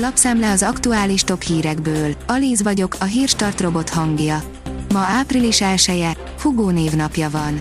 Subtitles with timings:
[0.00, 2.14] Lapszemle az aktuális top hírekből.
[2.26, 4.42] Alíz vagyok, a hírstart robot hangja.
[4.92, 7.60] Ma április 1 -e, Hugó névnapja van.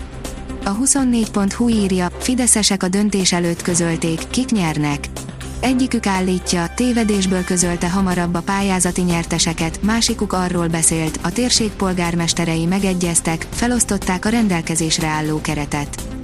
[0.66, 5.10] A 24.hu írja, fideszesek a döntés előtt közölték, kik nyernek.
[5.60, 13.48] Egyikük állítja, tévedésből közölte hamarabb a pályázati nyerteseket, másikuk arról beszélt, a térség polgármesterei megegyeztek,
[13.52, 16.17] felosztották a rendelkezésre álló keretet.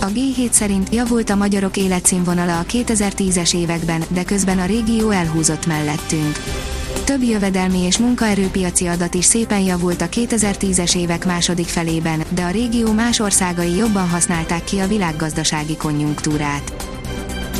[0.00, 5.66] A G7 szerint javult a magyarok életszínvonala a 2010-es években, de közben a régió elhúzott
[5.66, 6.38] mellettünk.
[7.04, 12.50] Több jövedelmi és munkaerőpiaci adat is szépen javult a 2010-es évek második felében, de a
[12.50, 16.72] régió más országai jobban használták ki a világgazdasági konjunktúrát.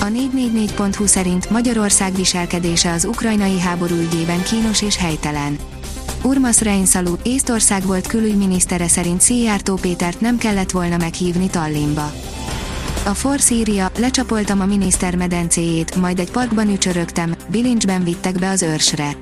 [0.00, 5.58] A 444.hu szerint Magyarország viselkedése az ukrajnai háború ügyében kínos és helytelen.
[6.22, 12.12] Urmas Reinsalu, Észtország volt külügyminisztere szerint Szijjártó Pétert nem kellett volna meghívni Tallinnba.
[13.04, 18.62] A Force írja, lecsapoltam a miniszter medencéjét, majd egy parkban ücsörögtem, bilincsben vittek be az
[18.62, 19.16] őrsre.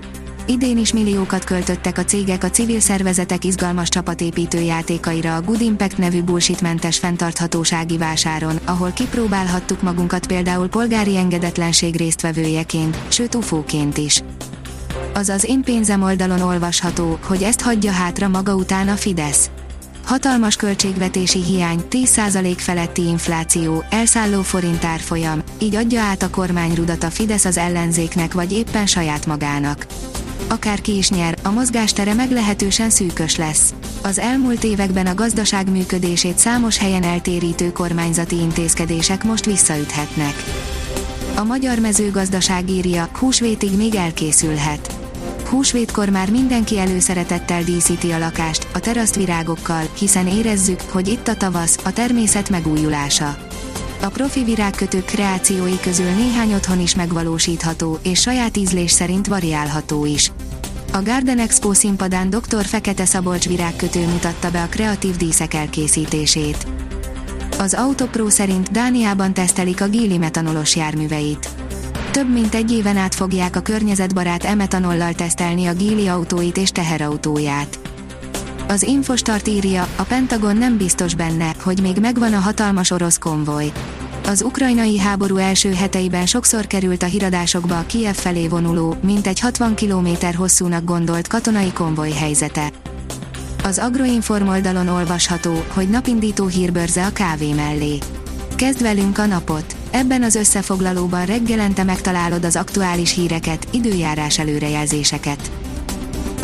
[0.47, 5.99] Idén is milliókat költöttek a cégek a civil szervezetek izgalmas csapatépítő játékaira a Good Impact
[5.99, 14.23] nevű bullshitmentes fenntarthatósági vásáron, ahol kipróbálhattuk magunkat például polgári engedetlenség résztvevőjeként, sőt ufóként is.
[15.17, 19.51] Azaz én pénzem oldalon olvasható, hogy ezt hagyja hátra maga után a Fidesz.
[20.05, 27.11] Hatalmas költségvetési hiány, 10% feletti infláció, elszálló forint árfolyam, így adja át a kormányrudat a
[27.11, 29.87] Fidesz az ellenzéknek vagy éppen saját magának
[30.49, 33.75] akárki is nyer, a mozgástere meglehetősen szűkös lesz.
[34.03, 40.35] Az elmúlt években a gazdaság működését számos helyen eltérítő kormányzati intézkedések most visszaüthetnek.
[41.37, 44.96] A magyar mezőgazdaság írja, húsvétig még elkészülhet.
[45.49, 51.79] Húsvétkor már mindenki előszeretettel díszíti a lakást, a terasztvirágokkal, hiszen érezzük, hogy itt a tavasz,
[51.85, 53.37] a természet megújulása.
[54.03, 60.33] A profi virágkötők kreációi közül néhány otthon is megvalósítható, és saját ízlés szerint variálható is.
[60.93, 62.65] A Garden Expo színpadán dr.
[62.65, 66.67] Fekete Szabolcs virágkötő mutatta be a kreatív díszek elkészítését.
[67.59, 71.66] Az Autopro szerint Dániában tesztelik a Gili metanolos járműveit.
[72.17, 77.79] Több mint egy éven át fogják a környezetbarát e-metanollal tesztelni a Gili autóit és teherautóját.
[78.69, 83.73] Az Infostart írja, a Pentagon nem biztos benne, hogy még megvan a hatalmas orosz konvoj.
[84.27, 89.75] Az ukrajnai háború első heteiben sokszor került a híradásokba a Kiev felé vonuló, mintegy 60
[89.75, 92.73] km hosszúnak gondolt katonai konvoj helyzete.
[93.65, 97.99] Az Agroinform oldalon olvasható, hogy napindító hírbörze a kávé mellé.
[98.55, 99.76] Kezd velünk a napot!
[99.97, 105.51] Ebben az összefoglalóban reggelente megtalálod az aktuális híreket, időjárás előrejelzéseket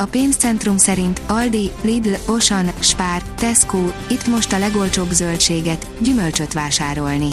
[0.02, 7.28] a pénzcentrum szerint Aldi, Lidl, Osan, Spár, Tesco, itt most a legolcsóbb zöldséget, gyümölcsöt vásárolni.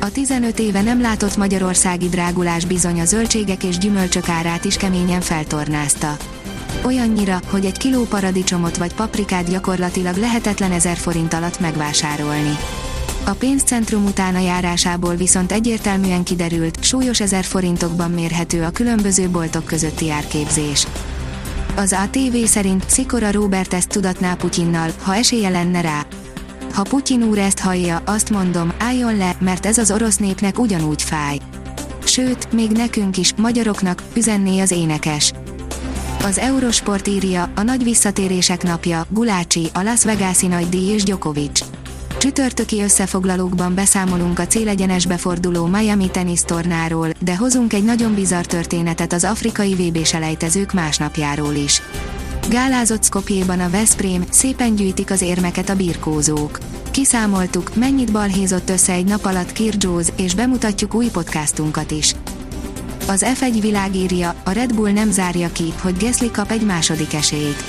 [0.00, 5.20] A 15 éve nem látott magyarországi drágulás bizony a zöldségek és gyümölcsök árát is keményen
[5.20, 6.16] feltornázta.
[6.84, 12.56] Olyannyira, hogy egy kiló paradicsomot vagy paprikát gyakorlatilag lehetetlen ezer forint alatt megvásárolni.
[13.24, 20.10] A pénzcentrum utána járásából viszont egyértelműen kiderült, súlyos ezer forintokban mérhető a különböző boltok közötti
[20.10, 20.86] árképzés.
[21.76, 26.06] Az ATV szerint Szikora Robert ezt tudatná Putyinnal, ha esélye lenne rá.
[26.74, 31.02] Ha Putyin úr ezt hallja, azt mondom, álljon le, mert ez az orosz népnek ugyanúgy
[31.02, 31.38] fáj.
[32.04, 35.32] Sőt, még nekünk is, magyaroknak, üzenné az énekes.
[36.24, 41.60] Az Eurosport írja, a nagy visszatérések napja, Gulácsi, a Las Vegas-i nagydíj és Djokovic.
[42.22, 49.24] Csütörtöki összefoglalókban beszámolunk a célegyenesbe forduló Miami tenisztornáról, de hozunk egy nagyon bizarr történetet az
[49.24, 51.82] afrikai vb selejtezők másnapjáról is.
[52.50, 56.58] Gálázott Skopjéban a Veszprém, szépen gyűjtik az érmeket a birkózók.
[56.90, 62.14] Kiszámoltuk, mennyit balhézott össze egy nap alatt Kirgyóz, és bemutatjuk új podcastunkat is.
[63.08, 67.64] Az F1 világírja, a Red Bull nem zárja ki, hogy Gasly kap egy második esélyt.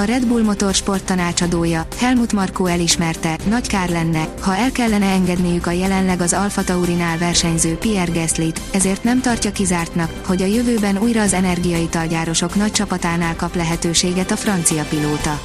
[0.00, 5.66] A Red Bull Motorsport tanácsadója, Helmut Marko elismerte, nagy kár lenne, ha el kellene engedniük
[5.66, 10.98] a jelenleg az Alfa Taurinál versenyző Pierre Gaslyt, ezért nem tartja kizártnak, hogy a jövőben
[10.98, 15.40] újra az energiaitalgyárosok nagy csapatánál kap lehetőséget a francia pilóta.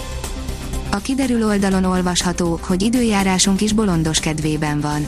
[0.91, 5.07] A kiderül oldalon olvasható, hogy időjárásunk is bolondos kedvében van.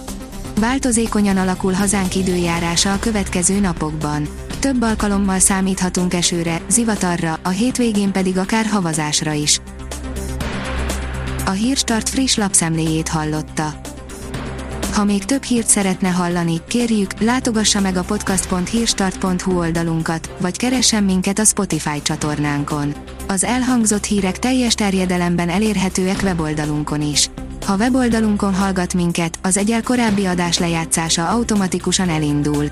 [0.59, 4.27] Változékonyan alakul hazánk időjárása a következő napokban
[4.59, 9.61] több alkalommal számíthatunk esőre, zivatarra, a hétvégén pedig akár havazásra is.
[11.45, 13.73] A Hírstart friss lapszemléjét hallotta.
[14.93, 21.39] Ha még több hírt szeretne hallani, kérjük, látogassa meg a podcast.hírstart.hu oldalunkat, vagy keressen minket
[21.39, 22.93] a Spotify csatornánkon.
[23.27, 27.29] Az elhangzott hírek teljes terjedelemben elérhetőek weboldalunkon is.
[27.65, 32.71] Ha weboldalonkon hallgat minket, az egyel korábbi adás lejátszása automatikusan elindul.